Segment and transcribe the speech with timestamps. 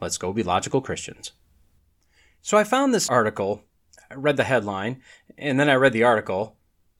[0.00, 1.32] Let's go be logical Christians.
[2.42, 3.62] So I found this article,
[4.10, 5.02] I read the headline,
[5.36, 6.56] and then I read the article.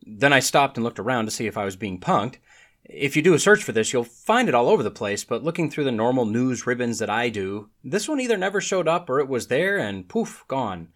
[0.07, 2.37] Then I stopped and looked around to see if I was being punked.
[2.85, 5.43] If you do a search for this, you'll find it all over the place, but
[5.43, 9.11] looking through the normal news ribbons that I do, this one either never showed up
[9.11, 10.89] or it was there and poof, gone.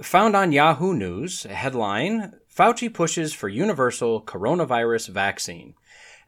[0.00, 5.74] Found on Yahoo News, a headline Fauci pushes for universal coronavirus vaccine.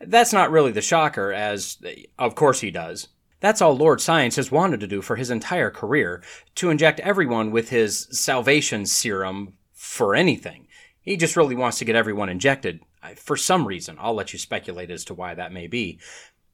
[0.00, 1.78] That's not really the shocker, as
[2.18, 3.08] of course he does.
[3.40, 6.22] That's all Lord Science has wanted to do for his entire career
[6.56, 10.66] to inject everyone with his salvation serum for anything.
[11.00, 12.80] He just really wants to get everyone injected
[13.16, 13.96] for some reason.
[13.98, 15.98] I'll let you speculate as to why that may be.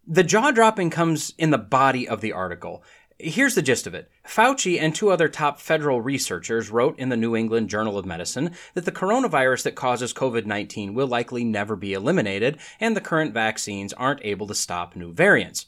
[0.06, 2.84] The jaw dropping comes in the body of the article.
[3.19, 4.09] Here's the gist of it.
[4.25, 8.53] Fauci and two other top federal researchers wrote in the New England Journal of Medicine
[8.75, 13.34] that the coronavirus that causes COVID 19 will likely never be eliminated, and the current
[13.34, 15.67] vaccines aren't able to stop new variants.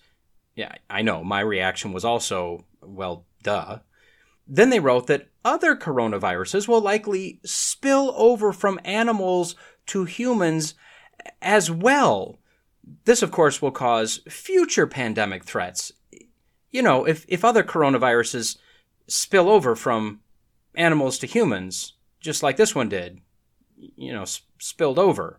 [0.59, 1.23] Yeah, I know.
[1.23, 3.78] My reaction was also, well, duh.
[4.45, 9.55] Then they wrote that other coronaviruses will likely spill over from animals
[9.87, 10.75] to humans
[11.41, 12.41] as well.
[13.05, 15.92] This, of course, will cause future pandemic threats.
[16.72, 18.59] You know, if, if other coronaviruses
[19.06, 20.22] spill over from
[20.75, 23.20] animals to humans, just like this one did,
[23.77, 24.25] you know,
[24.59, 25.39] spilled over.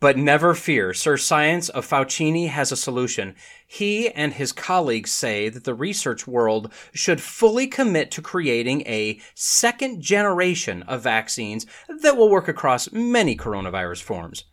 [0.00, 3.36] But never fear, Sir Science of Faucini has a solution.
[3.66, 9.20] He and his colleagues say that the research world should fully commit to creating a
[9.34, 11.66] second generation of vaccines
[12.00, 14.44] that will work across many coronavirus forms.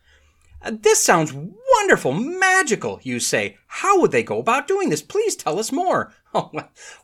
[0.70, 3.56] This sounds wonderful, magical, you say.
[3.68, 5.02] How would they go about doing this?
[5.02, 6.12] Please tell us more.
[6.34, 6.52] Oh,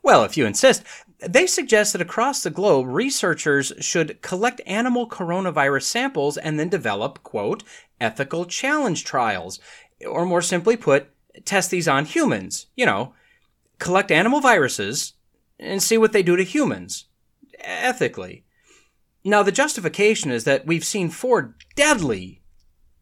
[0.02, 0.84] well, if you insist,
[1.20, 7.22] they suggest that across the globe, researchers should collect animal coronavirus samples and then develop,
[7.22, 7.62] quote,
[8.00, 9.60] ethical challenge trials.
[10.06, 11.08] Or more simply put,
[11.44, 12.66] test these on humans.
[12.76, 13.14] You know,
[13.78, 15.14] collect animal viruses
[15.58, 17.06] and see what they do to humans.
[17.60, 18.44] Ethically.
[19.24, 22.42] Now, the justification is that we've seen four deadly,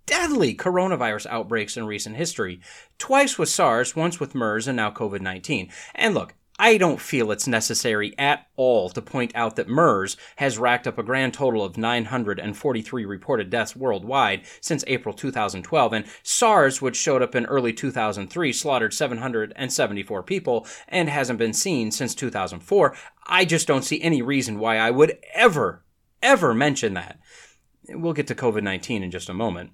[0.06, 2.60] deadly coronavirus outbreaks in recent history.
[2.98, 5.70] Twice with SARS, once with MERS, and now COVID 19.
[5.96, 6.34] And look,
[6.64, 10.96] I don't feel it's necessary at all to point out that MERS has racked up
[10.96, 17.20] a grand total of 943 reported deaths worldwide since April 2012, and SARS, which showed
[17.20, 22.96] up in early 2003, slaughtered 774 people and hasn't been seen since 2004.
[23.26, 25.84] I just don't see any reason why I would ever,
[26.22, 27.18] ever mention that.
[27.88, 29.72] We'll get to COVID 19 in just a moment.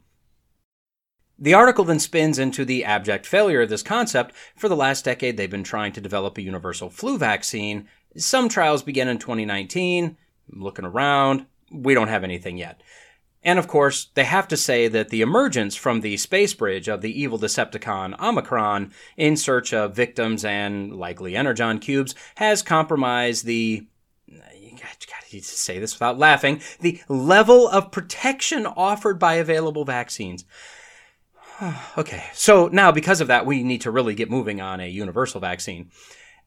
[1.39, 4.35] The article then spins into the abject failure of this concept.
[4.57, 7.89] For the last decade, they've been trying to develop a universal flu vaccine.
[8.17, 10.17] Some trials began in 2019.
[10.53, 12.83] I'm looking around, we don't have anything yet.
[13.45, 17.03] And of course, they have to say that the emergence from the space bridge of
[17.03, 23.87] the evil Decepticon Omicron in search of victims and likely Energon cubes has compromised the
[24.61, 30.45] you gotta say this without laughing the level of protection offered by available vaccines.
[31.99, 35.41] okay, so now because of that, we need to really get moving on a universal
[35.41, 35.91] vaccine.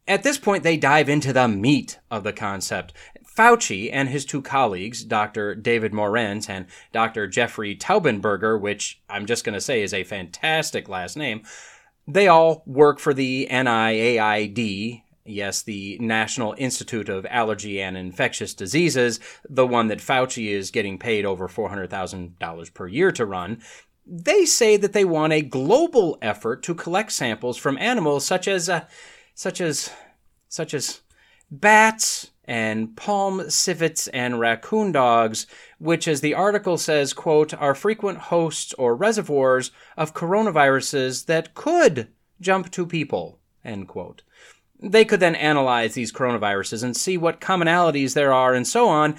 [0.08, 2.94] At this point, they dive into the meat of the concept.
[3.38, 5.56] Fauci and his two colleagues, Dr.
[5.56, 7.28] David Morens and Dr.
[7.28, 11.44] Jeffrey Taubenberger, which I'm just going to say is a fantastic last name,
[12.08, 19.20] they all work for the NIAID, yes, the National Institute of Allergy and Infectious Diseases,
[19.48, 23.62] the one that Fauci is getting paid over $400,000 per year to run
[24.06, 28.70] they say that they want a global effort to collect samples from animals such as
[28.70, 28.86] uh,
[29.34, 29.92] such as
[30.48, 31.02] such as
[31.50, 35.46] bats and palm civets and raccoon dogs
[35.80, 42.08] which as the article says quote are frequent hosts or reservoirs of coronaviruses that could
[42.40, 44.24] jump to people end quote.
[44.84, 49.16] They could then analyze these coronaviruses and see what commonalities there are and so on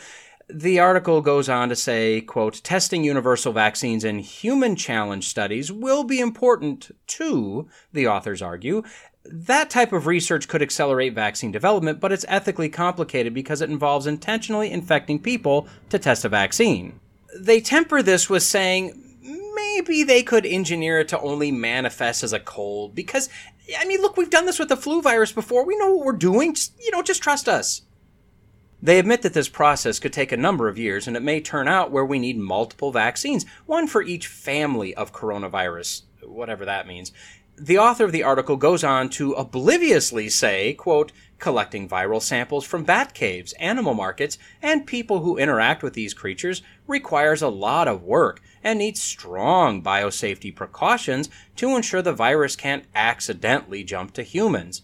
[0.48, 6.04] the article goes on to say, quote, testing universal vaccines in human challenge studies will
[6.04, 8.82] be important too, the authors argue.
[9.24, 14.06] That type of research could accelerate vaccine development, but it's ethically complicated because it involves
[14.06, 16.98] intentionally infecting people to test a vaccine.
[17.38, 18.98] They temper this with saying
[19.54, 23.28] maybe they could engineer it to only manifest as a cold because
[23.78, 25.64] I mean, look, we've done this with the flu virus before.
[25.64, 26.54] We know what we're doing.
[26.54, 27.82] Just, you know, just trust us.
[28.84, 31.68] They admit that this process could take a number of years and it may turn
[31.68, 37.12] out where we need multiple vaccines, one for each family of coronavirus, whatever that means.
[37.56, 42.82] The author of the article goes on to obliviously say, quote, collecting viral samples from
[42.82, 48.02] bat caves, animal markets, and people who interact with these creatures requires a lot of
[48.02, 54.82] work and needs strong biosafety precautions to ensure the virus can't accidentally jump to humans.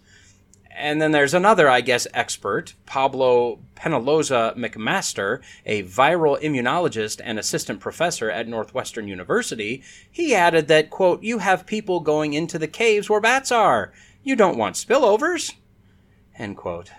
[0.78, 7.80] And then there's another, I guess, expert, Pablo Penaloza MacMaster, a viral immunologist and assistant
[7.80, 9.82] professor at Northwestern University.
[10.08, 13.92] He added that, quote, you have people going into the caves where bats are.
[14.22, 15.54] You don't want spillovers.
[16.38, 16.92] End quote.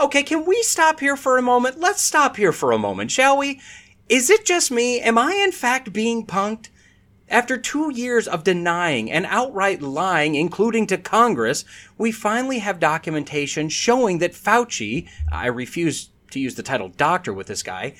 [0.00, 1.80] Okay, can we stop here for a moment?
[1.80, 3.60] Let's stop here for a moment, shall we?
[4.08, 5.00] Is it just me?
[5.00, 6.68] Am I in fact being punked?
[7.32, 11.64] After two years of denying and outright lying, including to Congress,
[11.96, 17.46] we finally have documentation showing that Fauci, I refuse to use the title doctor with
[17.46, 17.94] this guy,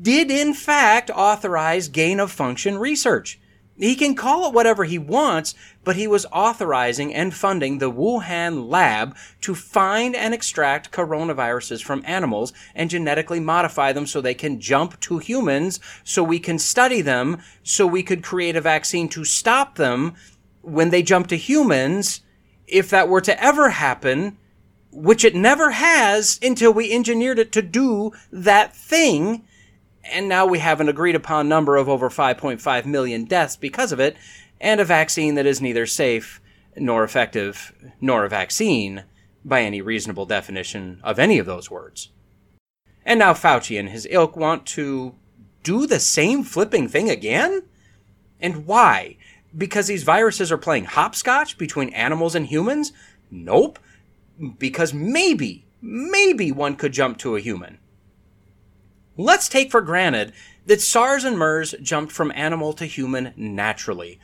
[0.00, 3.38] did in fact authorize gain of function research.
[3.78, 8.68] He can call it whatever he wants, but he was authorizing and funding the Wuhan
[8.68, 14.60] lab to find and extract coronaviruses from animals and genetically modify them so they can
[14.60, 19.24] jump to humans, so we can study them, so we could create a vaccine to
[19.24, 20.14] stop them
[20.60, 22.20] when they jump to humans.
[22.66, 24.36] If that were to ever happen,
[24.92, 29.44] which it never has until we engineered it to do that thing,
[30.04, 34.00] and now we have an agreed upon number of over 5.5 million deaths because of
[34.00, 34.16] it,
[34.60, 36.40] and a vaccine that is neither safe
[36.76, 39.04] nor effective nor a vaccine
[39.44, 42.10] by any reasonable definition of any of those words.
[43.04, 45.14] And now Fauci and his ilk want to
[45.62, 47.62] do the same flipping thing again?
[48.40, 49.16] And why?
[49.56, 52.92] Because these viruses are playing hopscotch between animals and humans?
[53.30, 53.78] Nope.
[54.58, 57.78] Because maybe, maybe one could jump to a human.
[59.16, 60.32] Let's take for granted
[60.66, 64.18] that SARS and MERS jumped from animal to human naturally.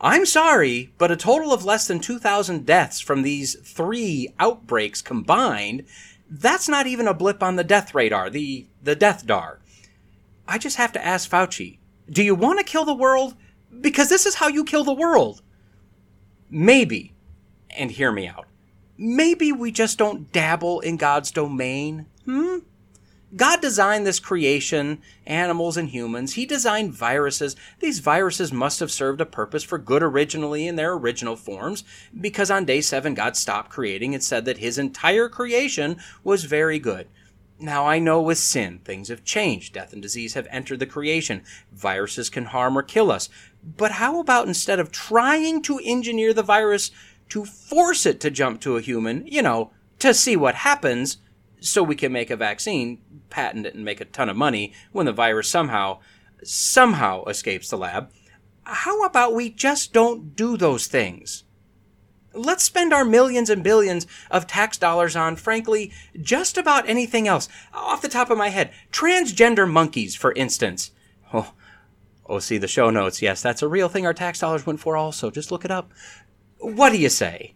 [0.00, 5.84] I'm sorry, but a total of less than 2,000 deaths from these three outbreaks combined,
[6.28, 9.60] that's not even a blip on the death radar, the, the death dar.
[10.46, 11.78] I just have to ask Fauci,
[12.10, 13.34] do you want to kill the world?
[13.80, 15.42] Because this is how you kill the world.
[16.50, 17.14] Maybe,
[17.70, 18.46] and hear me out,
[18.98, 22.58] maybe we just don't dabble in God's domain, hmm?
[23.36, 26.34] God designed this creation, animals and humans.
[26.34, 27.54] He designed viruses.
[27.80, 31.84] These viruses must have served a purpose for good originally in their original forms,
[32.18, 36.78] because on day seven, God stopped creating and said that his entire creation was very
[36.78, 37.08] good.
[37.58, 39.74] Now, I know with sin, things have changed.
[39.74, 41.42] Death and disease have entered the creation.
[41.72, 43.28] Viruses can harm or kill us.
[43.64, 46.90] But how about instead of trying to engineer the virus
[47.30, 51.18] to force it to jump to a human, you know, to see what happens,
[51.60, 53.00] so we can make a vaccine,
[53.30, 55.98] patent it, and make a ton of money when the virus somehow,
[56.42, 58.10] somehow escapes the lab.
[58.64, 61.44] How about we just don't do those things?
[62.34, 67.48] Let's spend our millions and billions of tax dollars on, frankly, just about anything else.
[67.72, 70.90] Off the top of my head, transgender monkeys, for instance.
[71.32, 71.54] Oh,
[72.26, 73.22] oh, see the show notes.
[73.22, 75.30] Yes, that's a real thing our tax dollars went for, also.
[75.30, 75.92] Just look it up.
[76.58, 77.54] What do you say?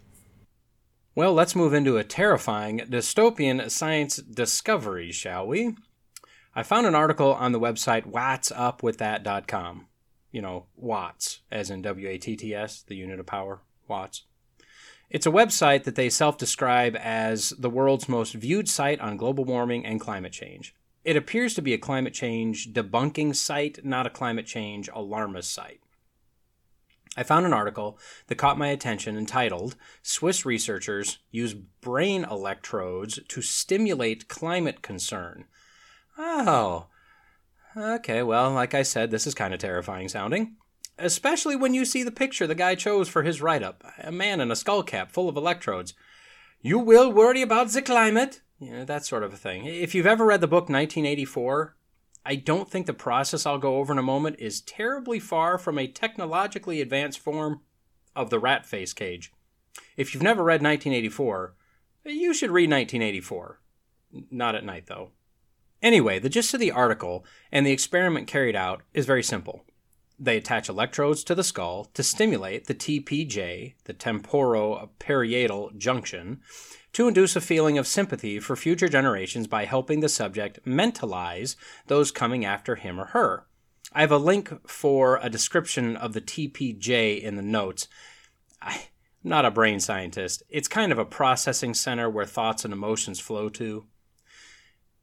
[1.21, 5.77] Well, let's move into a terrifying dystopian science discovery, shall we?
[6.55, 9.87] I found an article on the website wattsupwiththat.com.
[10.33, 14.23] You know, watts, as in W A T T S, the unit of power, watts.
[15.11, 19.45] It's a website that they self describe as the world's most viewed site on global
[19.45, 20.75] warming and climate change.
[21.05, 25.80] It appears to be a climate change debunking site, not a climate change alarmist site.
[27.17, 27.99] I found an article
[28.29, 35.47] that caught my attention entitled Swiss Researchers Use Brain Electrodes to Stimulate Climate Concern.
[36.17, 36.87] Oh,
[37.77, 40.57] okay, well, like I said, this is kind of terrifying sounding.
[40.99, 44.41] Especially when you see the picture the guy chose for his write up a man
[44.41, 45.95] in a skull cap full of electrodes.
[46.61, 48.43] You will worry about the climate?
[48.61, 49.65] You know, that sort of a thing.
[49.65, 51.75] If you've ever read the book 1984,
[52.25, 55.79] I don't think the process I'll go over in a moment is terribly far from
[55.79, 57.61] a technologically advanced form
[58.15, 59.33] of the rat face cage.
[59.97, 61.55] If you've never read 1984,
[62.05, 63.61] you should read 1984.
[64.31, 65.11] Not at night, though.
[65.83, 69.65] Anyway, the gist of the article and the experiment carried out is very simple.
[70.19, 76.41] They attach electrodes to the skull to stimulate the TPJ, the temporoparietal junction,
[76.93, 81.57] to induce a feeling of sympathy for future generations by helping the subject mentalize
[81.87, 83.47] those coming after him or her.
[83.93, 87.89] I have a link for a description of the TPJ in the notes.
[88.63, 88.81] I'm
[89.25, 90.43] not a brain scientist.
[90.49, 93.87] It's kind of a processing center where thoughts and emotions flow to.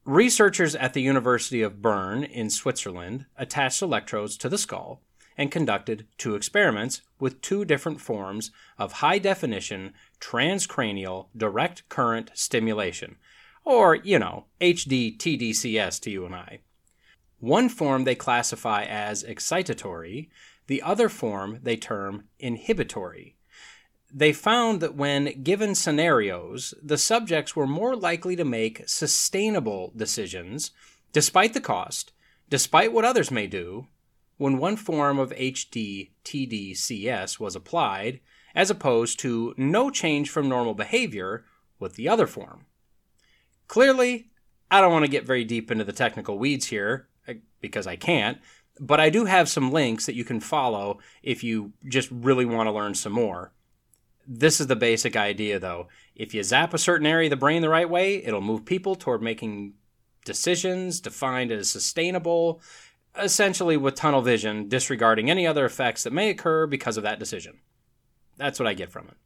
[0.06, 5.02] Researchers at the University of Bern in Switzerland attached electrodes to the skull
[5.38, 13.18] and conducted two experiments with two different forms of high definition transcranial direct current stimulation,
[13.64, 16.60] or, you know, HD TDCS to you and I.
[17.40, 20.30] One form they classify as excitatory,
[20.66, 23.36] the other form they term inhibitory.
[24.12, 30.72] They found that when given scenarios, the subjects were more likely to make sustainable decisions,
[31.12, 32.14] despite the cost,
[32.50, 33.88] despite what others may do,
[34.38, 38.20] when one form of HD TDCS was applied,
[38.56, 41.46] as opposed to no change from normal behavior
[41.80, 42.66] with the other form.
[43.68, 44.30] Clearly,
[44.72, 47.96] I don't want to get very deep into the technical weeds here eh, because I
[47.96, 48.40] can't,
[48.80, 52.68] but I do have some links that you can follow if you just really want
[52.68, 53.54] to learn some more.
[54.28, 55.88] This is the basic idea though.
[56.16, 58.96] If you zap a certain area of the brain the right way, it'll move people
[58.96, 59.74] toward making
[60.26, 62.62] decisions defined as sustainable,
[63.20, 67.60] essentially with tunnel vision, disregarding any other effects that may occur because of that decision.
[68.38, 69.18] That's what I get from it.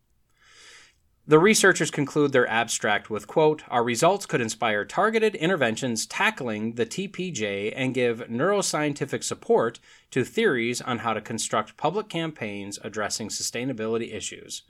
[1.27, 6.85] The researchers conclude their abstract with quote, "Our results could inspire targeted interventions tackling the
[6.85, 9.79] TPJ and give neuroscientific support
[10.09, 14.63] to theories on how to construct public campaigns addressing sustainability issues."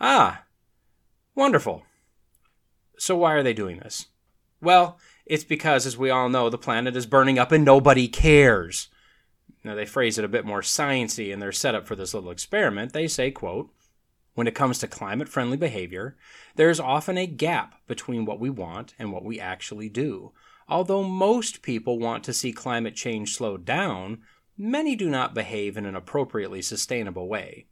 [0.00, 0.44] Ah,
[1.34, 1.84] wonderful.
[2.96, 4.06] So why are they doing this?
[4.60, 8.88] Well, it's because as we all know, the planet is burning up and nobody cares.
[9.64, 12.92] Now they phrase it a bit more sciency in their setup for this little experiment.
[12.92, 13.70] They say, quote,
[14.34, 16.16] when it comes to climate friendly behavior,
[16.56, 20.32] there is often a gap between what we want and what we actually do.
[20.68, 24.22] Although most people want to see climate change slowed down,
[24.56, 27.66] many do not behave in an appropriately sustainable way.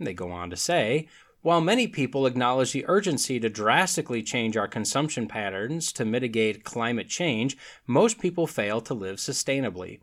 [0.00, 1.08] They go on to say,
[1.42, 7.08] while many people acknowledge the urgency to drastically change our consumption patterns to mitigate climate
[7.08, 10.00] change, most people fail to live sustainably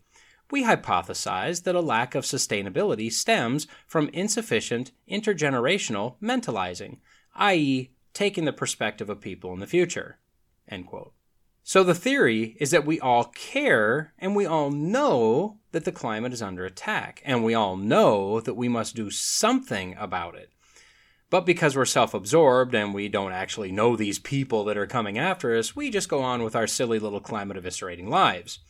[0.50, 6.98] we hypothesize that a lack of sustainability stems from insufficient intergenerational mentalizing,
[7.34, 10.18] i.e., taking the perspective of people in the future.
[11.62, 16.32] So the theory is that we all care and we all know that the climate
[16.32, 20.50] is under attack, and we all know that we must do something about it.
[21.28, 25.18] But because we're self absorbed and we don't actually know these people that are coming
[25.18, 28.60] after us, we just go on with our silly little climate eviscerating lives.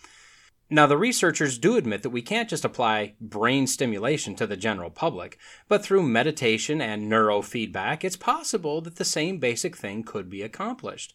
[0.68, 4.90] Now, the researchers do admit that we can't just apply brain stimulation to the general
[4.90, 10.42] public, but through meditation and neurofeedback, it's possible that the same basic thing could be
[10.42, 11.14] accomplished.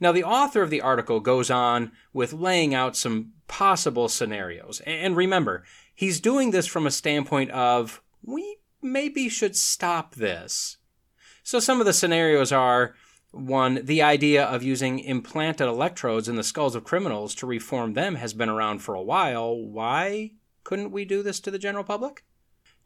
[0.00, 4.80] Now, the author of the article goes on with laying out some possible scenarios.
[4.86, 10.76] And remember, he's doing this from a standpoint of we maybe should stop this.
[11.42, 12.94] So, some of the scenarios are
[13.34, 18.14] one, the idea of using implanted electrodes in the skulls of criminals to reform them
[18.16, 19.56] has been around for a while.
[19.56, 22.24] Why couldn't we do this to the general public?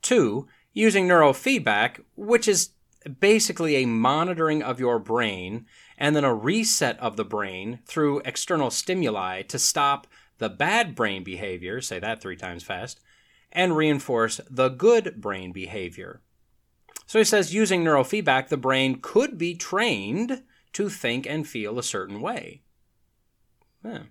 [0.00, 2.70] Two, using neurofeedback, which is
[3.20, 8.70] basically a monitoring of your brain and then a reset of the brain through external
[8.70, 10.06] stimuli to stop
[10.38, 13.00] the bad brain behavior, say that three times fast,
[13.52, 16.20] and reinforce the good brain behavior.
[17.06, 20.42] So he says using neurofeedback, the brain could be trained
[20.74, 22.62] to think and feel a certain way.
[23.84, 24.02] Yeah.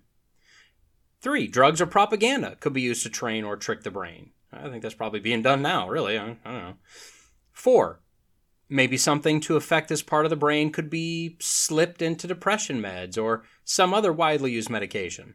[1.20, 4.30] Three, drugs or propaganda could be used to train or trick the brain.
[4.52, 6.18] I think that's probably being done now, really.
[6.18, 6.74] I don't know.
[7.52, 8.00] Four,
[8.68, 13.20] maybe something to affect this part of the brain could be slipped into depression meds
[13.20, 15.34] or some other widely used medication.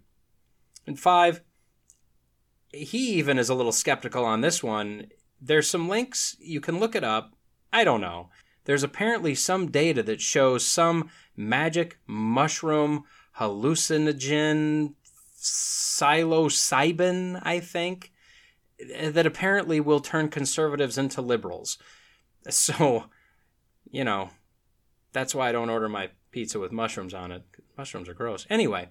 [0.88, 1.42] And five,
[2.74, 5.08] he even is a little skeptical on this one.
[5.40, 7.36] There's some links, you can look it up.
[7.72, 8.30] I don't know.
[8.66, 13.04] There's apparently some data that shows some magic mushroom
[13.38, 14.94] hallucinogen
[15.38, 18.12] psilocybin, I think,
[19.00, 21.78] that apparently will turn conservatives into liberals.
[22.50, 23.06] So,
[23.90, 24.32] you know,
[25.14, 27.44] that's why I don't order my pizza with mushrooms on it.
[27.78, 28.46] Mushrooms are gross.
[28.50, 28.90] Anyway,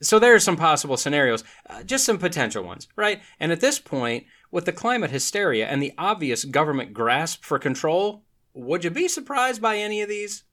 [0.00, 3.20] so there are some possible scenarios, uh, just some potential ones, right?
[3.40, 8.24] And at this point, with the climate hysteria and the obvious government grasp for control,
[8.54, 10.44] would you be surprised by any of these?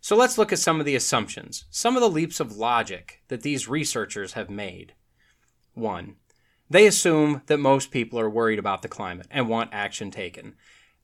[0.00, 3.42] So let's look at some of the assumptions, some of the leaps of logic that
[3.42, 4.94] these researchers have made.
[5.74, 6.16] 1.
[6.70, 10.54] They assume that most people are worried about the climate and want action taken.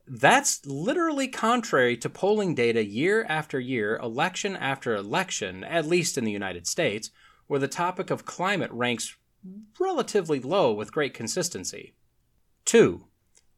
[0.06, 6.24] That's literally contrary to polling data year after year, election after election, at least in
[6.24, 7.10] the United States,
[7.48, 9.16] where the topic of climate ranks
[9.78, 11.94] relatively low with great consistency.
[12.64, 13.06] Two,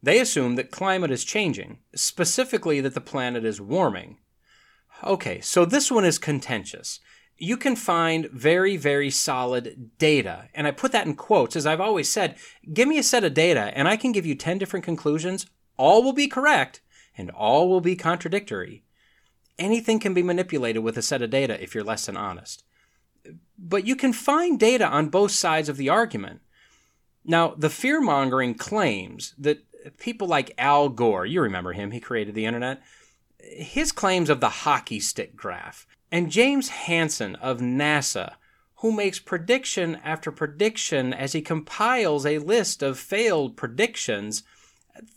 [0.01, 4.17] they assume that climate is changing, specifically that the planet is warming.
[5.03, 6.99] Okay, so this one is contentious.
[7.37, 11.81] You can find very, very solid data, and I put that in quotes, as I've
[11.81, 12.35] always said
[12.73, 15.45] give me a set of data, and I can give you 10 different conclusions.
[15.79, 16.81] All will be correct,
[17.17, 18.83] and all will be contradictory.
[19.57, 22.65] Anything can be manipulated with a set of data if you're less than honest.
[23.57, 26.41] But you can find data on both sides of the argument.
[27.23, 29.63] Now, the fear mongering claims that
[29.97, 32.81] people like Al Gore, you remember him, he created the internet,
[33.39, 38.33] his claims of the hockey stick graph, and James Hansen of NASA,
[38.77, 44.43] who makes prediction after prediction as he compiles a list of failed predictions.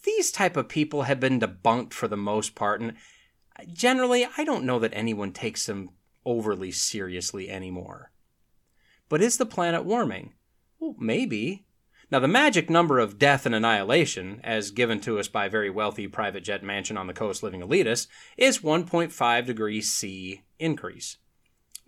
[0.04, 2.94] These type of people have been debunked for the most part, and
[3.72, 5.90] generally, I don't know that anyone takes them
[6.24, 8.12] overly seriously anymore.
[9.08, 10.34] But is the planet warming?
[10.78, 11.64] Well, maybe.
[12.10, 16.06] Now, the magic number of death and annihilation, as given to us by very wealthy
[16.06, 21.16] private jet mansion on the coast living elitists, is 1.5 degrees C increase.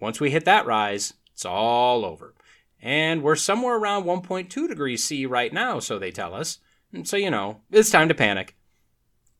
[0.00, 2.34] Once we hit that rise, it's all over.
[2.80, 6.58] And we're somewhere around 1.2 degrees C right now, so they tell us.
[7.02, 8.56] So, you know, it's time to panic.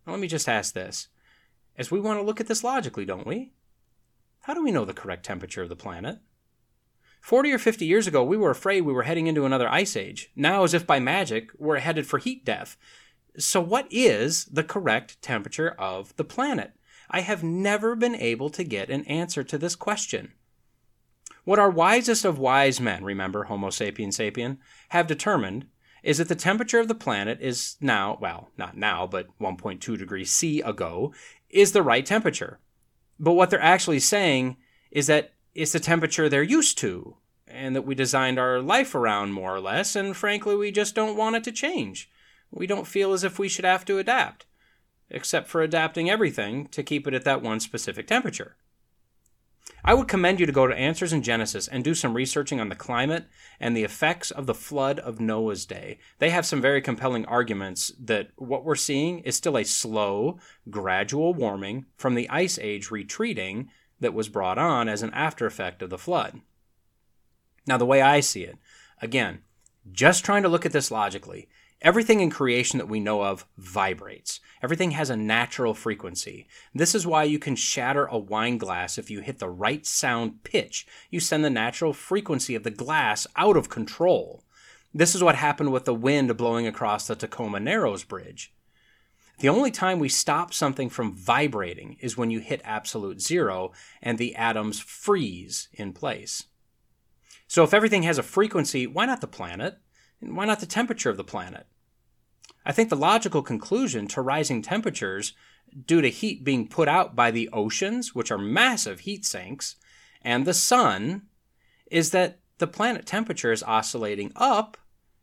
[0.07, 1.09] Let me just ask this.
[1.77, 3.53] As we want to look at this logically, don't we?
[4.41, 6.19] How do we know the correct temperature of the planet?
[7.21, 10.31] 40 or 50 years ago, we were afraid we were heading into another ice age.
[10.37, 12.77] Now, as if by magic, we're headed for heat death.
[13.39, 16.73] So, what is the correct temperature of the planet?
[17.11, 20.33] I have never been able to get an answer to this question.
[21.45, 24.59] What our wisest of wise men, remember Homo sapiens sapien,
[24.91, 25.67] have determined
[26.05, 30.31] is that the temperature of the planet is now, well, not now, but 1.2 degrees
[30.31, 31.15] C ago,
[31.49, 32.61] is the right temperature.
[33.19, 34.59] But what they're actually saying
[34.91, 37.17] is that it's the temperature they're used to
[37.49, 41.17] and that we designed our life around more or less, and frankly, we just don't
[41.17, 42.11] want it to change.
[42.51, 44.45] We don't feel as if we should have to adapt,
[45.09, 48.57] except for adapting everything to keep it at that one specific temperature.
[49.85, 52.71] I would commend you to go to Answers in Genesis and do some researching on
[52.71, 53.27] the climate
[53.61, 55.99] and the effects of the flood of Noah's day.
[56.19, 60.39] They have some very compelling arguments that what we're seeing is still a slow,
[60.71, 65.83] gradual warming from the ice age retreating that was brought on as an after effect
[65.83, 66.41] of the flood.
[67.67, 68.57] Now, the way I see it,
[69.01, 69.41] again,
[69.93, 71.49] just trying to look at this logically,
[71.85, 74.41] everything in creation that we know of vibrates.
[74.63, 76.49] Everything has a natural frequency.
[76.75, 80.43] This is why you can shatter a wine glass if you hit the right sound
[80.43, 80.87] pitch.
[81.11, 84.43] You send the natural frequency of the glass out of control.
[84.95, 88.55] This is what happened with the wind blowing across the Tacoma Narrows Bridge.
[89.41, 94.17] The only time we stop something from vibrating is when you hit absolute zero and
[94.17, 96.45] the atoms freeze in place.
[97.47, 99.81] So if everything has a frequency, why not the planet?
[100.23, 101.67] And why not the temperature of the planet?
[102.65, 105.35] I think the logical conclusion to rising temperatures
[105.87, 109.77] due to heat being put out by the oceans, which are massive heat sinks,
[110.23, 111.23] and the sun,
[111.91, 114.77] is that the planet temperature is oscillating up,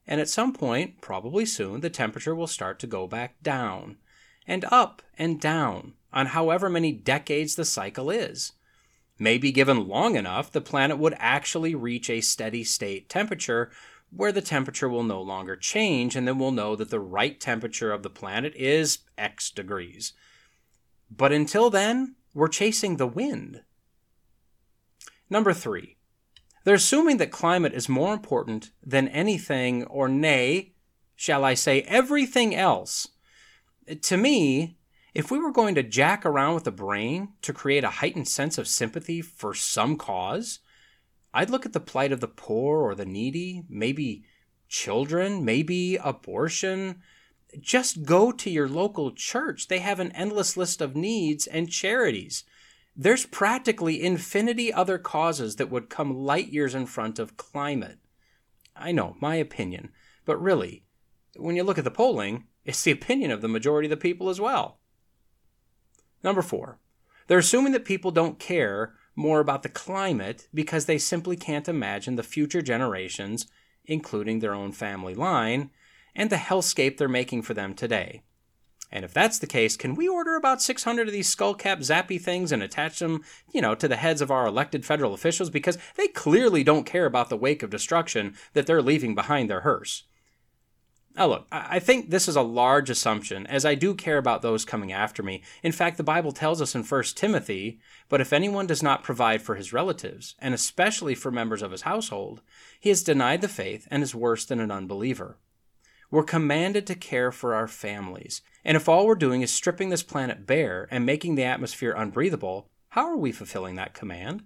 [0.06, 3.98] and at some point, probably soon, the temperature will start to go back down
[4.48, 8.54] and up and down on however many decades the cycle is.
[9.18, 13.72] Maybe given long enough, the planet would actually reach a steady state temperature
[14.12, 17.91] where the temperature will no longer change, and then we'll know that the right temperature
[17.91, 20.13] of the planet is X degrees.
[21.10, 23.63] But until then, we're chasing the wind.
[25.30, 25.97] Number three,
[26.63, 30.74] they're assuming that climate is more important than anything, or nay,
[31.15, 33.08] shall I say, everything else
[34.02, 34.78] to me,
[35.13, 38.58] if we were going to jack around with the brain to create a heightened sense
[38.58, 40.60] of sympathy for some cause,
[41.34, 44.26] I'd look at the plight of the poor or the needy, maybe
[44.67, 47.02] children, maybe abortion.
[47.60, 49.67] Just go to your local church.
[49.67, 52.44] They have an endless list of needs and charities.
[52.96, 58.00] There's practically infinity other causes that would come light years in front of climate.
[58.76, 59.91] I know, my opinion,
[60.26, 60.84] but really,
[61.36, 64.30] when you look at the polling, it's the opinion of the majority of the people
[64.30, 64.80] as well.
[66.24, 66.80] Number four,
[67.28, 72.15] they're assuming that people don't care more about the climate because they simply can't imagine
[72.15, 73.47] the future generations,
[73.86, 75.69] including their own family line,
[76.15, 78.21] and the hellscape they're making for them today.
[78.91, 82.52] And if that's the case, can we order about 600 of these skullcap zappy things
[82.52, 86.08] and attach them, you know, to the heads of our elected federal officials because they
[86.10, 90.04] clearly don't care about the wake of destruction that they're leaving behind their hearse?
[91.15, 94.63] Now, look, I think this is a large assumption, as I do care about those
[94.63, 95.43] coming after me.
[95.62, 99.41] In fact, the Bible tells us in 1 Timothy, but if anyone does not provide
[99.41, 102.41] for his relatives, and especially for members of his household,
[102.80, 105.38] he has denied the faith and is worse than an unbeliever.
[106.10, 110.04] We're commanded to care for our families, and if all we're doing is stripping this
[110.04, 114.43] planet bare and making the atmosphere unbreathable, how are we fulfilling that command?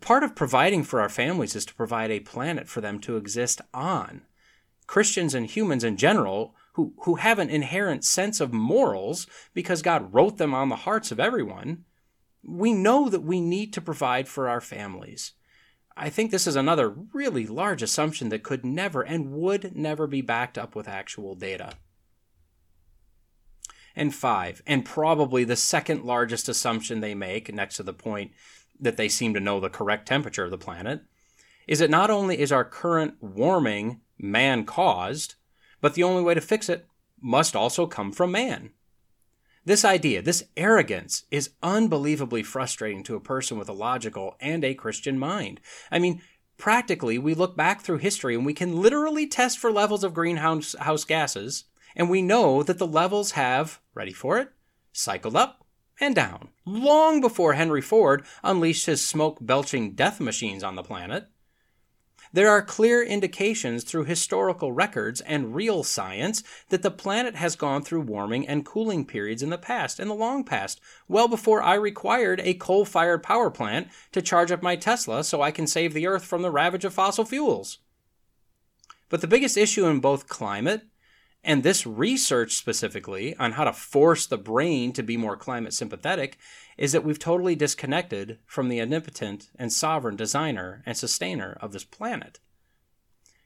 [0.00, 3.60] Part of providing for our families is to provide a planet for them to exist
[3.74, 4.22] on.
[4.86, 10.12] Christians and humans in general who, who have an inherent sense of morals because God
[10.12, 11.84] wrote them on the hearts of everyone,
[12.42, 15.32] we know that we need to provide for our families.
[15.96, 20.22] I think this is another really large assumption that could never and would never be
[20.22, 21.74] backed up with actual data.
[23.94, 28.32] And five, and probably the second largest assumption they make, next to the point
[28.80, 31.02] that they seem to know the correct temperature of the planet,
[31.68, 35.34] is that not only is our current warming man caused,
[35.80, 36.86] but the only way to fix it
[37.20, 38.70] must also come from man.
[39.64, 44.74] This idea, this arrogance, is unbelievably frustrating to a person with a logical and a
[44.74, 45.60] Christian mind.
[45.90, 46.20] I mean,
[46.58, 51.04] practically, we look back through history and we can literally test for levels of greenhouse
[51.04, 54.50] gases, and we know that the levels have, ready for it,
[54.92, 55.64] cycled up
[56.00, 61.28] and down, long before Henry Ford unleashed his smoke belching death machines on the planet.
[62.34, 67.82] There are clear indications through historical records and real science that the planet has gone
[67.82, 71.74] through warming and cooling periods in the past, in the long past, well before I
[71.74, 75.92] required a coal fired power plant to charge up my Tesla so I can save
[75.92, 77.78] the Earth from the ravage of fossil fuels.
[79.10, 80.84] But the biggest issue in both climate
[81.44, 86.38] and this research specifically on how to force the brain to be more climate sympathetic
[86.78, 91.84] is that we've totally disconnected from the omnipotent and sovereign designer and sustainer of this
[91.84, 92.38] planet.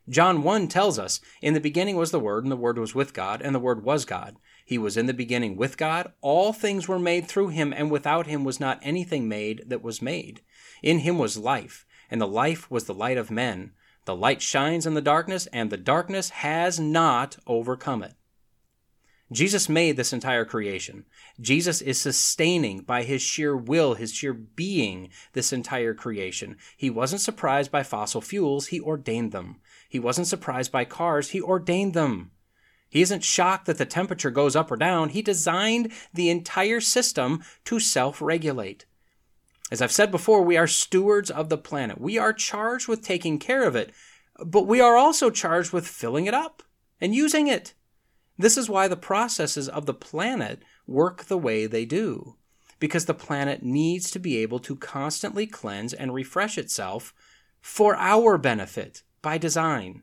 [0.08, 3.12] John 1 tells us, In the beginning was the Word, and the Word was with
[3.12, 4.36] God, and the Word was God.
[4.64, 6.12] He was in the beginning with God.
[6.20, 10.00] All things were made through him, and without him was not anything made that was
[10.00, 10.42] made.
[10.80, 13.72] In him was life, and the life was the light of men.
[14.06, 18.14] The light shines in the darkness, and the darkness has not overcome it.
[19.32, 21.04] Jesus made this entire creation.
[21.40, 26.56] Jesus is sustaining by his sheer will, his sheer being, this entire creation.
[26.76, 29.56] He wasn't surprised by fossil fuels, he ordained them.
[29.88, 32.30] He wasn't surprised by cars, he ordained them.
[32.88, 37.42] He isn't shocked that the temperature goes up or down, he designed the entire system
[37.64, 38.86] to self regulate.
[39.70, 42.00] As I've said before, we are stewards of the planet.
[42.00, 43.92] We are charged with taking care of it,
[44.44, 46.62] but we are also charged with filling it up
[47.00, 47.74] and using it.
[48.38, 52.36] This is why the processes of the planet work the way they do,
[52.78, 57.12] because the planet needs to be able to constantly cleanse and refresh itself
[57.60, 60.02] for our benefit by design.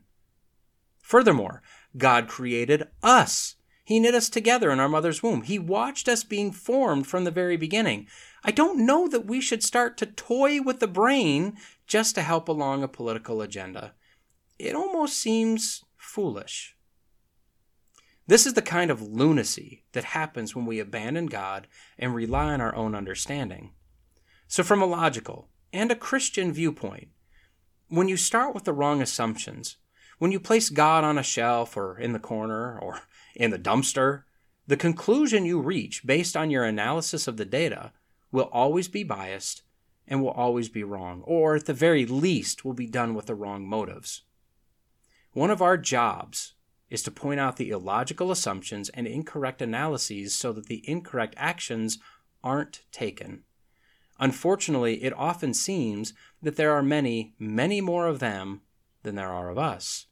[1.00, 1.62] Furthermore,
[1.96, 3.54] God created us.
[3.84, 5.42] He knit us together in our mother's womb.
[5.42, 8.08] He watched us being formed from the very beginning.
[8.42, 12.48] I don't know that we should start to toy with the brain just to help
[12.48, 13.92] along a political agenda.
[14.58, 16.74] It almost seems foolish.
[18.26, 21.66] This is the kind of lunacy that happens when we abandon God
[21.98, 23.72] and rely on our own understanding.
[24.48, 27.08] So, from a logical and a Christian viewpoint,
[27.88, 29.76] when you start with the wrong assumptions,
[30.18, 33.02] when you place God on a shelf or in the corner or
[33.34, 34.22] in the dumpster,
[34.66, 37.92] the conclusion you reach based on your analysis of the data
[38.32, 39.62] will always be biased
[40.06, 43.34] and will always be wrong, or at the very least, will be done with the
[43.34, 44.22] wrong motives.
[45.32, 46.54] One of our jobs
[46.90, 51.98] is to point out the illogical assumptions and incorrect analyses so that the incorrect actions
[52.42, 53.44] aren't taken.
[54.20, 58.60] Unfortunately, it often seems that there are many, many more of them
[59.02, 60.06] than there are of us.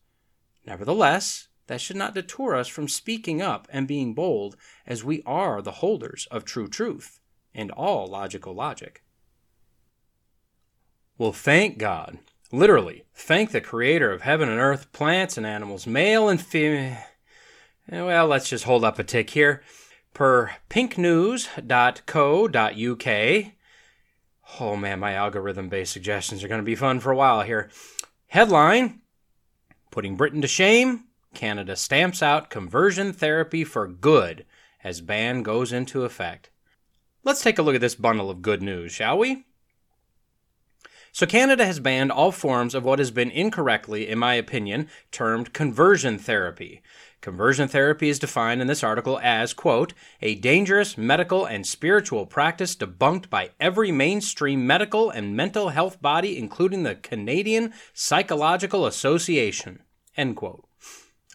[0.66, 5.62] Nevertheless, that should not deter us from speaking up and being bold, as we are
[5.62, 7.20] the holders of true truth
[7.55, 9.03] and all logical logic.
[11.18, 12.18] Well, thank God
[12.55, 16.98] Literally, thank the creator of heaven and earth, plants and animals, male and female.
[17.90, 19.62] Well, let's just hold up a tick here.
[20.12, 23.53] Per pinknews.co.uk.
[24.61, 27.70] Oh man, my algorithm based suggestions are going to be fun for a while here.
[28.27, 29.01] Headline
[29.90, 31.05] Putting Britain to shame.
[31.35, 34.45] Canada stamps out conversion therapy for good
[34.85, 36.51] as ban goes into effect.
[37.25, 39.47] Let's take a look at this bundle of good news, shall we?
[41.14, 45.53] So, Canada has banned all forms of what has been incorrectly, in my opinion, termed
[45.53, 46.81] conversion therapy.
[47.21, 49.92] Conversion therapy is defined in this article as, quote,
[50.23, 56.38] a dangerous medical and spiritual practice debunked by every mainstream medical and mental health body,
[56.38, 59.83] including the Canadian Psychological Association,
[60.16, 60.66] end quote.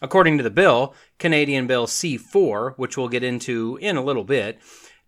[0.00, 4.60] According to the bill, Canadian Bill C4, which we'll get into in a little bit,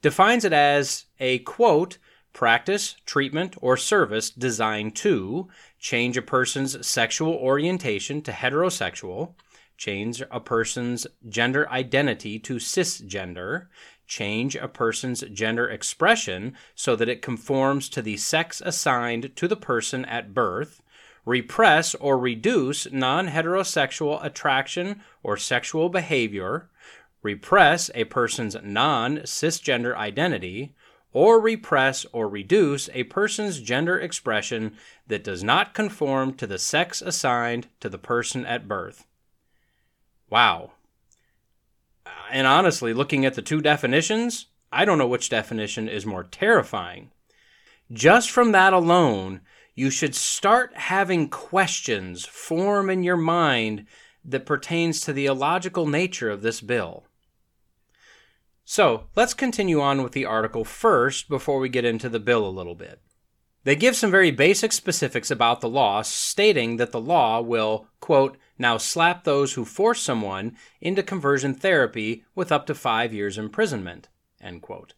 [0.03, 1.99] defines it as a quote,
[2.33, 5.49] practice, treatment, or service designed to
[5.79, 9.35] change a person's sexual orientation to heterosexual,
[9.77, 13.67] change a person's gender identity to cisgender,
[14.07, 19.57] change a person's gender expression so that it conforms to the sex assigned to the
[19.57, 20.83] person at birth,
[21.31, 26.69] repress or reduce non heterosexual attraction or sexual behavior,
[27.23, 30.75] repress a person's non cisgender identity,
[31.13, 37.01] or repress or reduce a person's gender expression that does not conform to the sex
[37.01, 39.07] assigned to the person at birth.
[40.29, 40.73] Wow.
[42.33, 47.11] And honestly, looking at the two definitions, I don't know which definition is more terrifying.
[47.93, 49.41] Just from that alone,
[49.81, 53.87] you should start having questions form in your mind
[54.23, 57.07] that pertains to the illogical nature of this bill.
[58.63, 62.51] So let's continue on with the article first before we get into the bill a
[62.51, 63.01] little bit.
[63.65, 68.37] They give some very basic specifics about the law, stating that the law will, quote,
[68.59, 74.11] now slap those who force someone into conversion therapy with up to five years imprisonment,
[74.43, 74.93] end quote.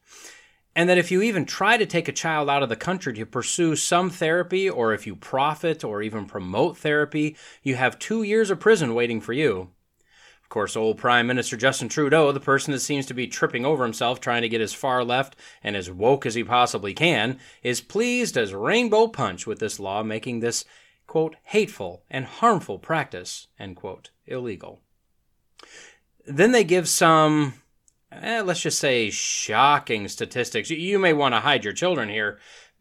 [0.75, 3.27] And that if you even try to take a child out of the country to
[3.27, 8.51] pursue some therapy, or if you profit or even promote therapy, you have two years
[8.51, 9.69] of prison waiting for you
[10.43, 13.85] Of course, old Prime Minister Justin Trudeau, the person that seems to be tripping over
[13.85, 17.81] himself trying to get as far left and as woke as he possibly can, is
[17.81, 20.65] pleased as rainbow punch with this law making this,
[21.07, 24.81] quote, hateful and harmful practice, end quote, illegal.
[26.27, 27.55] Then they give some,
[28.21, 30.71] eh, let's just say, shocking statistics.
[30.71, 32.39] You may want to hide your children here.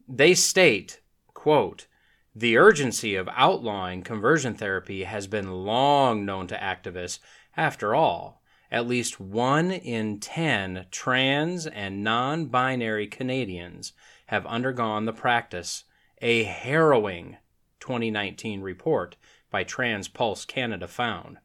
[0.08, 1.00] They state,
[1.32, 1.86] quote,
[2.34, 7.18] the urgency of outlawing conversion therapy has been long known to activists
[7.56, 13.92] after all, at least one in 10 trans and non binary Canadians
[14.26, 15.84] have undergone the practice,
[16.22, 17.36] a harrowing
[17.80, 19.16] 2019 report
[19.50, 21.36] by Trans Pulse Canada found.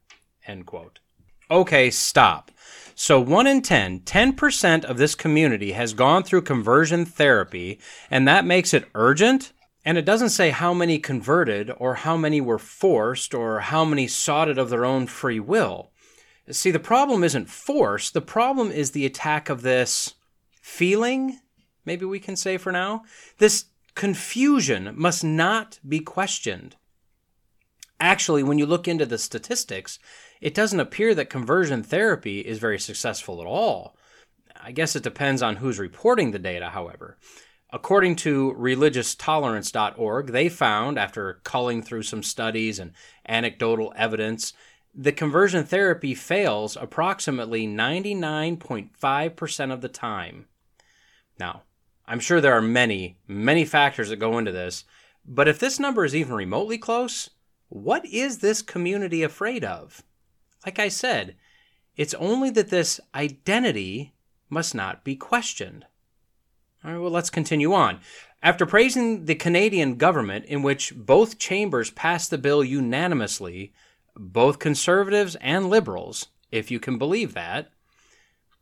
[0.46, 1.00] End quote.
[1.52, 2.52] Okay, stop.
[3.00, 7.80] So, 1 in 10, 10% of this community has gone through conversion therapy,
[8.10, 9.54] and that makes it urgent?
[9.86, 14.08] And it doesn't say how many converted, or how many were forced, or how many
[14.08, 15.92] sought it of their own free will.
[16.50, 20.16] See, the problem isn't force, the problem is the attack of this
[20.60, 21.40] feeling,
[21.86, 23.04] maybe we can say for now.
[23.38, 26.76] This confusion must not be questioned.
[28.00, 30.00] Actually, when you look into the statistics,
[30.42, 33.96] it doesn't appear that conversion therapy is very successful at all.
[34.62, 37.18] I guess it depends on who's reporting the data, however.
[37.72, 42.94] According to religioustolerance.org, they found, after culling through some studies and
[43.28, 44.54] anecdotal evidence,
[44.96, 50.46] the conversion therapy fails approximately 99.5% of the time.
[51.40, 51.64] Now,
[52.08, 54.86] I'm sure there are many, many factors that go into this,
[55.26, 57.32] but if this number is even remotely close,
[57.68, 60.04] what is this community afraid of?
[60.66, 61.36] Like I said,
[61.96, 64.14] it's only that this identity
[64.50, 65.86] must not be questioned.
[66.84, 68.00] All right, well, let's continue on.
[68.44, 73.74] After praising the Canadian government, in which both chambers passed the bill unanimously,
[74.16, 77.72] both conservatives and liberals, if you can believe that,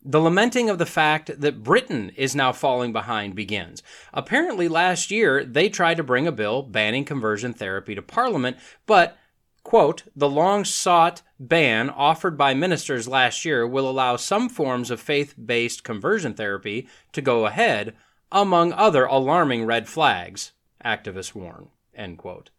[0.07, 3.81] the lamenting of the fact that Britain is now falling behind begins.
[4.13, 9.17] Apparently, last year they tried to bring a bill banning conversion therapy to Parliament, but,
[9.65, 15.01] quote, the long sought ban offered by ministers last year will allow some forms of
[15.01, 17.93] faith based conversion therapy to go ahead,
[18.31, 20.53] among other alarming red flags,
[20.85, 22.51] activists warn, end quote.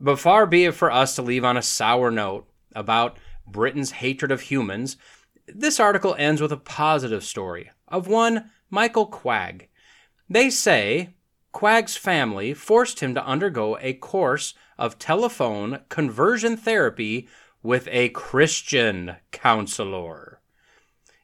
[0.00, 4.32] But far be it for us to leave on a sour note about Britain's hatred
[4.32, 4.96] of humans.
[5.46, 9.68] This article ends with a positive story of one Michael Quagg.
[10.28, 11.14] They say
[11.52, 17.28] Quagg's family forced him to undergo a course of telephone conversion therapy
[17.62, 20.40] with a Christian counselor.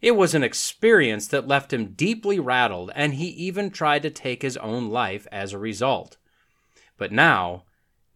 [0.02, 4.42] It was an experience that left him deeply rattled, and he even tried to take
[4.42, 6.18] his own life as a result.
[6.98, 7.64] But now,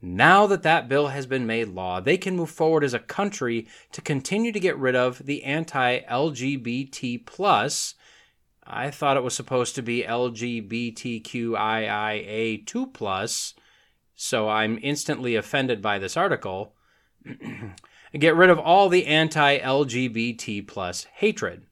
[0.03, 3.67] now that that bill has been made law, they can move forward as a country
[3.93, 7.95] to continue to get rid of the anti-LGBT plus.
[8.67, 13.55] I thought it was supposed to be LGBTQIIA2 plus,
[14.21, 16.75] so I'm instantly offended by this article.
[18.19, 21.67] get rid of all the anti-LGBT plus hatred.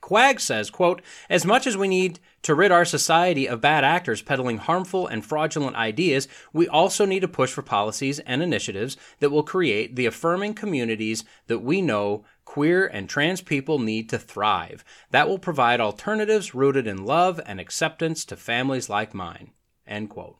[0.00, 1.00] Quag says, quote,
[1.30, 5.24] As much as we need to rid our society of bad actors peddling harmful and
[5.24, 10.06] fraudulent ideas, we also need to push for policies and initiatives that will create the
[10.06, 14.84] affirming communities that we know queer and trans people need to thrive.
[15.12, 19.52] That will provide alternatives rooted in love and acceptance to families like mine.
[19.86, 20.38] End quote.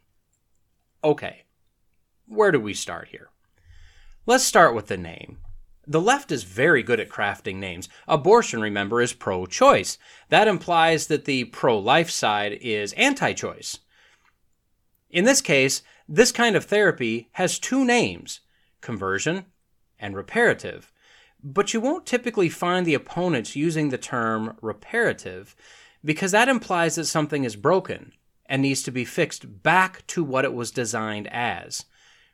[1.05, 1.43] Okay,
[2.27, 3.29] where do we start here?
[4.25, 5.37] Let's start with the name.
[5.87, 7.91] The left is very good at crafting names.
[8.09, 9.99] Abortion, remember, is pro choice.
[10.31, 13.81] That implies that the pro life side is anti choice.
[15.11, 18.41] In this case, this kind of therapy has two names
[18.81, 19.45] conversion
[19.99, 20.91] and reparative.
[21.43, 25.55] But you won't typically find the opponents using the term reparative
[26.03, 28.13] because that implies that something is broken
[28.47, 31.85] and needs to be fixed back to what it was designed as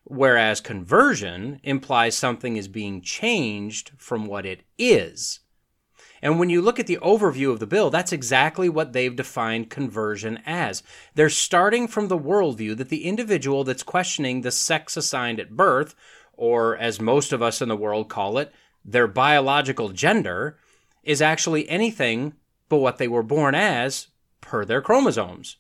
[0.04, 5.40] whereas conversion implies something is being changed from what it is.
[6.22, 9.70] And when you look at the overview of the bill, that's exactly what they've defined
[9.70, 10.82] conversion as.
[11.14, 15.94] They're starting from the worldview that the individual that's questioning the sex assigned at birth,
[16.34, 18.52] or as most of us in the world call it,
[18.84, 20.58] their biological gender,
[21.02, 22.34] is actually anything
[22.68, 24.08] but what they were born as
[24.40, 25.56] per their chromosomes.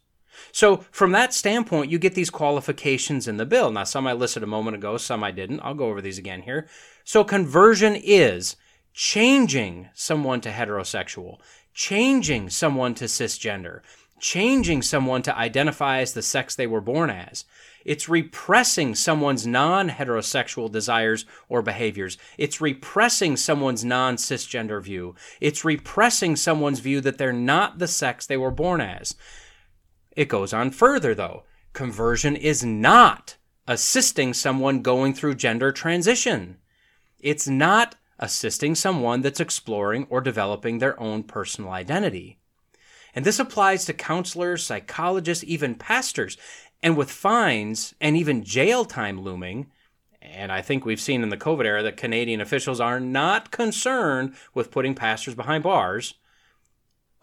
[0.52, 3.70] So, from that standpoint, you get these qualifications in the bill.
[3.70, 5.60] Now, some I listed a moment ago, some I didn't.
[5.60, 6.68] I'll go over these again here.
[7.04, 8.56] So, conversion is
[8.92, 11.38] changing someone to heterosexual,
[11.74, 13.80] changing someone to cisgender,
[14.18, 17.44] changing someone to identify as the sex they were born as.
[17.84, 22.18] It's repressing someone's non heterosexual desires or behaviors.
[22.36, 25.14] It's repressing someone's non cisgender view.
[25.40, 29.14] It's repressing someone's view that they're not the sex they were born as.
[30.16, 31.44] It goes on further, though.
[31.72, 33.36] Conversion is not
[33.68, 36.58] assisting someone going through gender transition.
[37.20, 42.38] It's not assisting someone that's exploring or developing their own personal identity.
[43.14, 46.36] And this applies to counselors, psychologists, even pastors.
[46.82, 49.70] And with fines and even jail time looming,
[50.22, 54.34] and I think we've seen in the COVID era that Canadian officials are not concerned
[54.54, 56.14] with putting pastors behind bars,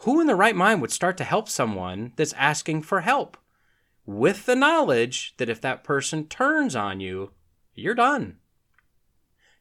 [0.02, 3.38] who in the right mind would start to help someone that's asking for help
[4.06, 7.32] with the knowledge that if that person turns on you,
[7.74, 8.38] you're done?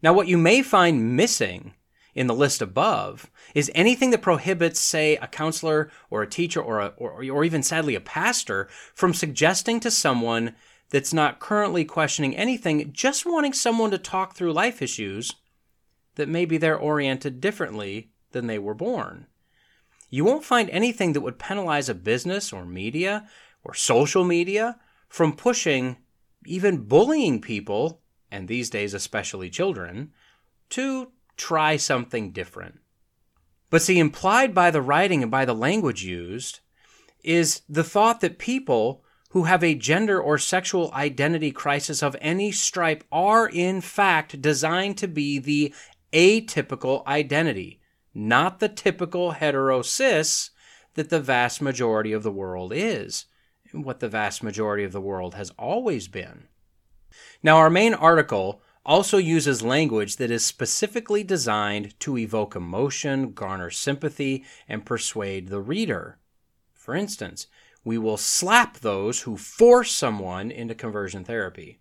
[0.02, 1.74] Now, what you may find missing
[2.14, 6.80] in the list above is anything that prohibits, say, a counselor or a teacher or,
[6.80, 10.54] a, or, or even sadly a pastor from suggesting to someone
[10.90, 15.34] that's not currently questioning anything, just wanting someone to talk through life issues
[16.14, 19.26] that maybe they're oriented differently than they were born.
[20.08, 23.28] You won't find anything that would penalize a business or media
[23.64, 25.96] or social media from pushing,
[26.44, 30.12] even bullying people, and these days especially children,
[30.70, 32.80] to try something different.
[33.68, 36.60] But see, implied by the writing and by the language used
[37.24, 42.52] is the thought that people who have a gender or sexual identity crisis of any
[42.52, 45.74] stripe are, in fact, designed to be the
[46.12, 47.80] atypical identity
[48.16, 50.50] not the typical hetero cis
[50.94, 53.26] that the vast majority of the world is,
[53.70, 56.48] and what the vast majority of the world has always been.
[57.42, 63.70] Now, our main article also uses language that is specifically designed to evoke emotion, garner
[63.70, 66.18] sympathy, and persuade the reader.
[66.72, 67.48] For instance,
[67.84, 71.80] we will slap those who force someone into conversion therapy.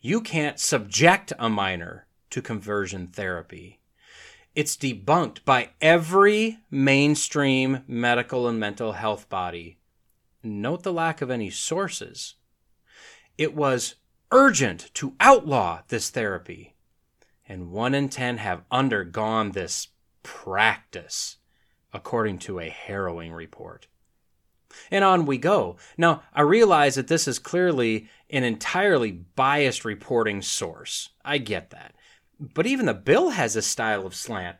[0.00, 3.80] You can't subject a minor to conversion therapy.
[4.58, 9.78] It's debunked by every mainstream medical and mental health body.
[10.42, 12.34] Note the lack of any sources.
[13.36, 13.94] It was
[14.32, 16.74] urgent to outlaw this therapy,
[17.48, 19.86] and one in ten have undergone this
[20.24, 21.36] practice,
[21.92, 23.86] according to a harrowing report.
[24.90, 25.76] And on we go.
[25.96, 31.10] Now, I realize that this is clearly an entirely biased reporting source.
[31.24, 31.94] I get that.
[32.40, 34.58] But even the bill has a style of slant,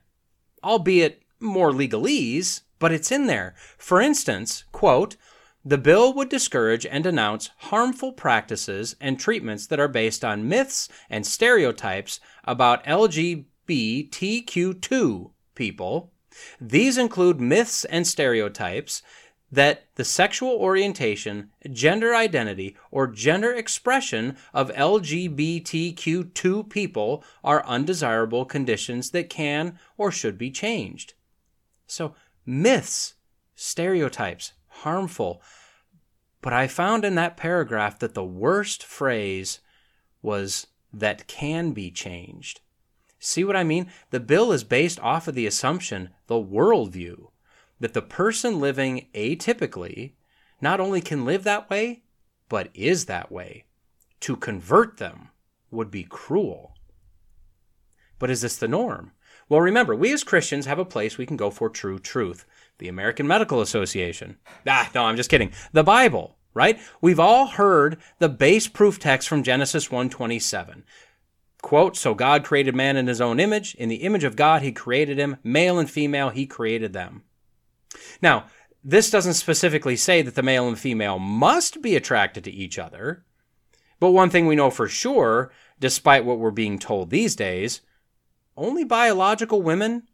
[0.65, 3.55] albeit more legalese, but it's in there.
[3.77, 5.17] For instance, quote,
[5.65, 10.89] the bill would discourage and denounce harmful practices and treatments that are based on myths
[11.11, 16.13] and stereotypes about LGBTQ2 people.
[16.61, 19.03] These include myths and stereotypes
[19.51, 29.11] that the sexual orientation, gender identity, or gender expression of LGBTQ2 people are undesirable conditions
[29.11, 31.15] that can or should be changed.
[31.87, 32.15] So,
[32.45, 33.15] myths,
[33.55, 35.41] stereotypes, harmful.
[36.43, 39.61] But I found in that paragraph that the worst phrase
[40.21, 42.61] was that can be changed.
[43.19, 43.91] See what I mean?
[44.11, 47.31] The bill is based off of the assumption, the worldview,
[47.81, 50.13] that the person living atypically
[50.61, 52.03] not only can live that way,
[52.49, 53.65] but is that way.
[54.21, 55.29] To convert them
[55.71, 56.75] would be cruel.
[58.19, 59.13] But is this the norm?
[59.49, 62.45] Well, remember, we as Christians have a place we can go for true truth
[62.79, 64.37] the American Medical Association.
[64.67, 65.53] Ah, no, I'm just kidding.
[65.73, 66.79] The Bible, right?
[67.01, 70.85] We've all heard the base proof text from Genesis 1:27.
[71.61, 74.71] Quote, so God created man in his own image, in the image of God he
[74.71, 77.25] created him, male and female he created them.
[78.23, 78.47] Now,
[78.85, 83.25] this doesn't specifically say that the male and female must be attracted to each other,
[84.01, 87.81] but one thing we know for sure, despite what we're being told these days,
[88.57, 90.05] only biological women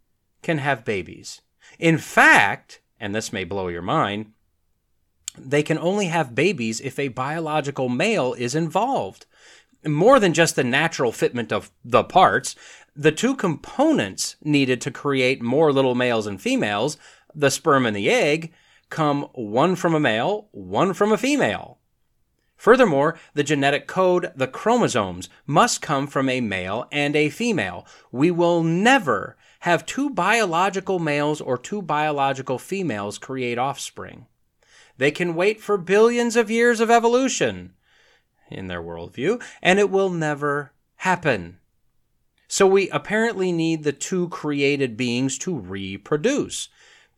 [0.43, 1.43] can have babies.
[1.78, 4.32] In fact, and this may blow your mind,
[5.37, 9.26] they can only have babies if a biological male is involved.
[9.85, 12.55] More than just the natural fitment of the parts,
[12.97, 16.97] the two components needed to create more little males and females,
[17.35, 18.53] the sperm and the egg,
[18.91, 21.78] come one from a male, one from a female.
[22.57, 27.87] Furthermore, the genetic code, the chromosomes, must come from a male and a female.
[28.12, 34.26] We will never have two biological males or two biological females create offspring.
[34.97, 37.74] They can wait for billions of years of evolution,
[38.51, 41.59] in their worldview, and it will never happen.
[42.47, 46.68] So we apparently need the two created beings to reproduce.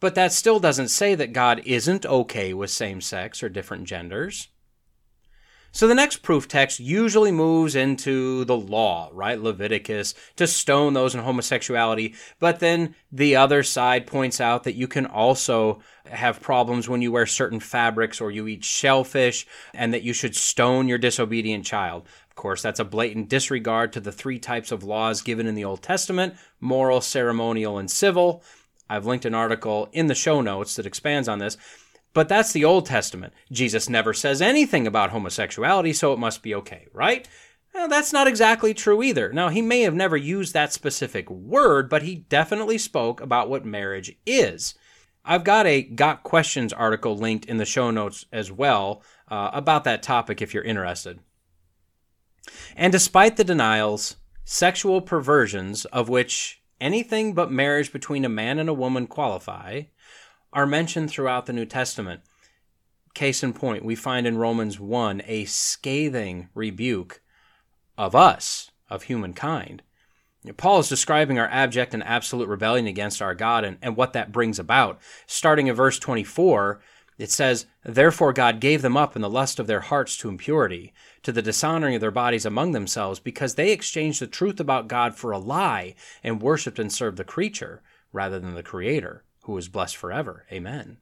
[0.00, 4.48] But that still doesn't say that God isn't okay with same sex or different genders.
[5.76, 9.38] So the next proof text usually moves into the law, right?
[9.38, 12.14] Leviticus, to stone those in homosexuality.
[12.38, 17.12] But then the other side points out that you can also have problems when you
[17.12, 22.06] wear certain fabrics or you eat shellfish, and that you should stone your disobedient child.
[22.30, 25.64] Of course, that's a blatant disregard to the three types of laws given in the
[25.64, 28.42] Old Testament moral, ceremonial, and civil.
[28.88, 31.56] I've linked an article in the show notes that expands on this.
[32.12, 33.34] But that's the Old Testament.
[33.52, 37.28] Jesus never says anything about homosexuality, so it must be okay, right?
[37.74, 39.30] Well, that's not exactly true either.
[39.34, 43.66] Now, he may have never used that specific word, but he definitely spoke about what
[43.66, 44.74] marriage is.
[45.26, 49.84] I've got a Got Questions article linked in the show notes as well uh, about
[49.84, 51.20] that topic if you're interested.
[52.76, 58.68] And despite the denials, sexual perversions, of which anything but marriage between a man and
[58.68, 59.82] a woman qualify,
[60.52, 62.22] are mentioned throughout the New Testament.
[63.14, 67.22] Case in point, we find in Romans 1 a scathing rebuke
[67.96, 69.82] of us, of humankind.
[70.56, 74.32] Paul is describing our abject and absolute rebellion against our God and, and what that
[74.32, 75.00] brings about.
[75.26, 76.80] Starting in verse 24,
[77.18, 80.92] it says, Therefore God gave them up in the lust of their hearts to impurity,
[81.22, 85.14] to the dishonoring of their bodies among themselves, because they exchanged the truth about God
[85.14, 89.68] for a lie, and worshipped and served the creature rather than the Creator who is
[89.68, 90.44] blessed forever.
[90.50, 90.98] Amen.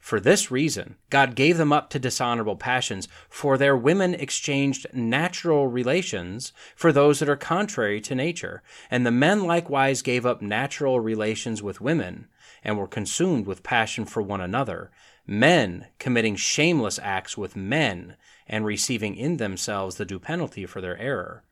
[0.00, 5.68] For this reason, God gave them up to dishonorable passions, for their women exchanged natural
[5.68, 8.62] relations for those that are contrary to nature.
[8.90, 12.26] And the men likewise gave up natural relations with women,
[12.64, 14.90] and were consumed with passion for one another,
[15.26, 18.16] men committing shameless acts with men,
[18.46, 21.42] and receiving in themselves the due penalty for their error.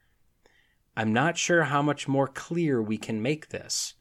[0.97, 3.95] I'm not sure how much more clear we can make this.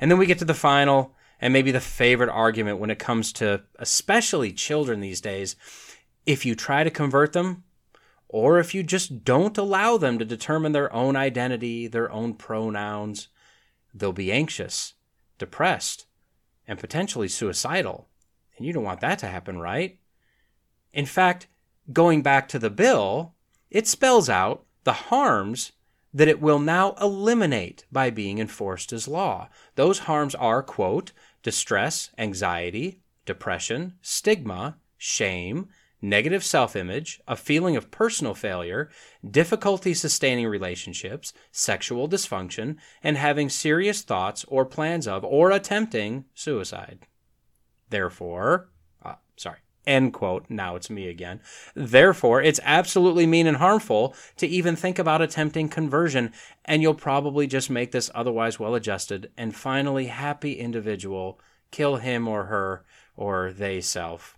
[0.00, 3.32] And then we get to the final and maybe the favorite argument when it comes
[3.34, 5.56] to especially children these days.
[6.26, 7.64] If you try to convert them,
[8.28, 13.28] or if you just don't allow them to determine their own identity, their own pronouns,
[13.92, 14.94] they'll be anxious,
[15.38, 16.06] depressed,
[16.68, 18.09] and potentially suicidal.
[18.60, 19.98] And you don't want that to happen, right?
[20.92, 21.46] In fact,
[21.94, 23.32] going back to the bill,
[23.70, 25.72] it spells out the harms
[26.12, 29.48] that it will now eliminate by being enforced as law.
[29.76, 35.70] Those harms are, quote, distress, anxiety, depression, stigma, shame,
[36.02, 38.90] negative self image, a feeling of personal failure,
[39.26, 47.06] difficulty sustaining relationships, sexual dysfunction, and having serious thoughts or plans of or attempting suicide.
[47.90, 48.70] Therefore,
[49.04, 51.40] uh, sorry, end quote, now it's me again.
[51.74, 56.32] Therefore, it's absolutely mean and harmful to even think about attempting conversion,
[56.64, 62.26] and you'll probably just make this otherwise well adjusted and finally happy individual kill him
[62.26, 62.84] or her
[63.16, 64.36] or they self.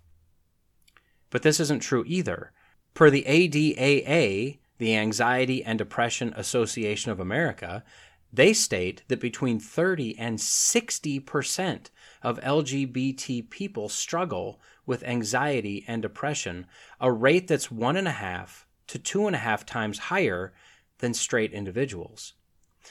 [1.30, 2.53] But this isn't true either.
[2.94, 7.84] Per the ADAA, the Anxiety and Depression Association of America,
[8.32, 11.90] they state that between 30 and 60 percent
[12.22, 16.66] of LGBT people struggle with anxiety and depression,
[17.00, 20.52] a rate that's one and a half to two and a half times higher
[20.98, 22.34] than straight individuals.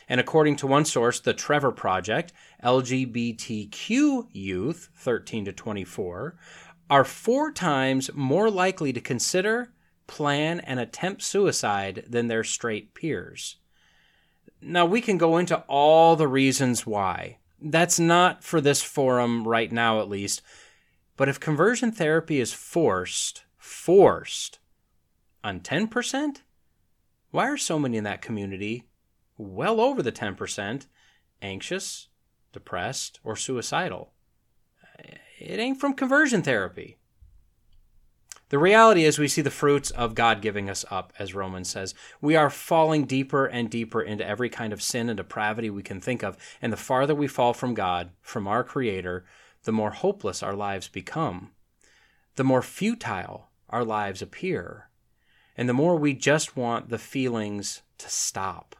[0.07, 6.38] And according to one source, the Trevor Project, LGBTQ youth, 13 to 24,
[6.89, 9.73] are four times more likely to consider,
[10.07, 13.57] plan, and attempt suicide than their straight peers.
[14.61, 17.38] Now, we can go into all the reasons why.
[17.62, 20.41] That's not for this forum right now, at least.
[21.16, 24.59] But if conversion therapy is forced, forced
[25.43, 26.41] on 10%,
[27.30, 28.88] why are so many in that community,
[29.38, 30.88] well over the 10%,
[31.41, 32.07] anxious,
[32.51, 34.14] depressed, or suicidal?
[35.39, 36.97] It ain't from conversion therapy.
[38.52, 41.95] The reality is, we see the fruits of God giving us up, as Romans says.
[42.20, 46.02] We are falling deeper and deeper into every kind of sin and depravity we can
[46.02, 46.36] think of.
[46.62, 49.24] And the farther we fall from God, from our Creator,
[49.64, 51.52] the more hopeless our lives become,
[52.36, 54.89] the more futile our lives appear,
[55.56, 58.76] and the more we just want the feelings to stop.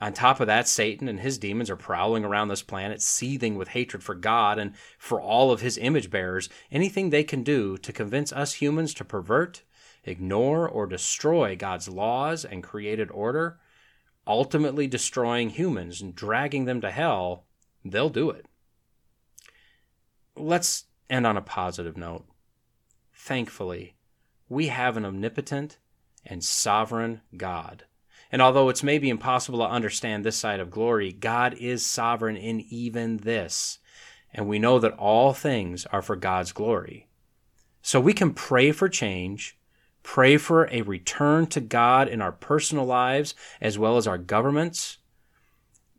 [0.00, 3.68] On top of that, Satan and his demons are prowling around this planet, seething with
[3.68, 6.48] hatred for God and for all of his image bearers.
[6.72, 9.62] Anything they can do to convince us humans to pervert,
[10.04, 13.60] ignore, or destroy God's laws and created order,
[14.26, 17.44] ultimately destroying humans and dragging them to hell,
[17.84, 18.46] they'll do it.
[20.34, 22.24] Let's end on a positive note.
[23.12, 23.96] Thankfully,
[24.48, 25.76] we have an omnipotent
[26.24, 27.84] and sovereign God
[28.32, 32.60] and although it's maybe impossible to understand this side of glory, God is sovereign in
[32.70, 33.78] even this.
[34.32, 37.08] And we know that all things are for God's glory.
[37.82, 39.58] So we can pray for change,
[40.02, 44.98] pray for a return to God in our personal lives as well as our governments.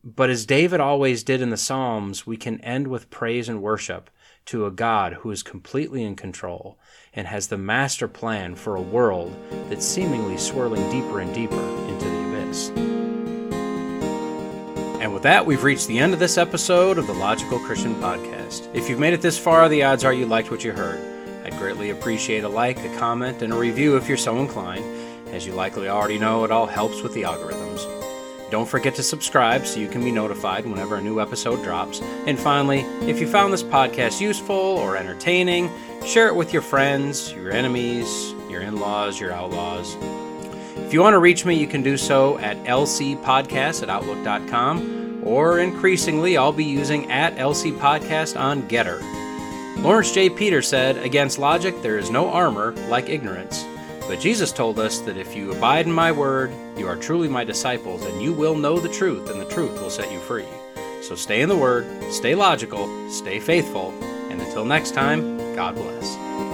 [0.03, 4.09] But as David always did in the Psalms, we can end with praise and worship
[4.45, 6.77] to a God who is completely in control
[7.13, 9.35] and has the master plan for a world
[9.69, 12.69] that's seemingly swirling deeper and deeper into the abyss.
[15.01, 18.73] And with that, we've reached the end of this episode of the Logical Christian Podcast.
[18.75, 20.99] If you've made it this far, the odds are you liked what you heard.
[21.43, 24.85] I'd greatly appreciate a like, a comment, and a review if you're so inclined.
[25.29, 28.00] As you likely already know, it all helps with the algorithms.
[28.51, 32.01] Don't forget to subscribe so you can be notified whenever a new episode drops.
[32.27, 35.71] And finally, if you found this podcast useful or entertaining,
[36.05, 39.95] share it with your friends, your enemies, your in laws, your outlaws.
[40.75, 45.59] If you want to reach me, you can do so at lcpodcast at outlook.com, or
[45.59, 49.81] increasingly, I'll be using at lcpodcast on GETTR.
[49.81, 50.29] Laurence J.
[50.29, 53.65] Peter said, Against logic, there is no armor like ignorance.
[54.09, 57.43] But Jesus told us that if you abide in my word, you are truly my
[57.43, 60.47] disciples, and you will know the truth, and the truth will set you free.
[61.01, 63.93] So stay in the word, stay logical, stay faithful,
[64.29, 66.50] and until next time, God bless.